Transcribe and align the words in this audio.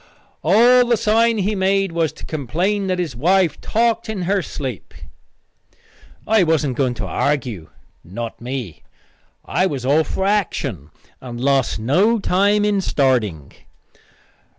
"All 0.43 0.85
the 0.87 0.97
sign 0.97 1.37
he 1.37 1.53
made 1.53 1.91
was 1.91 2.11
to 2.13 2.25
complain 2.25 2.87
that 2.87 2.97
his 2.97 3.15
wife 3.15 3.61
talked 3.61 4.09
in 4.09 4.23
her 4.23 4.41
sleep." 4.41 4.95
I 6.27 6.41
wasn't 6.41 6.75
going 6.75 6.95
to 6.95 7.05
argue 7.05 7.69
not 8.03 8.41
me. 8.41 8.81
I 9.45 9.67
was 9.67 9.85
all 9.85 10.03
for 10.03 10.25
action, 10.25 10.89
and 11.21 11.39
lost 11.39 11.77
no 11.77 12.17
time 12.17 12.65
in 12.65 12.81
starting. 12.81 13.51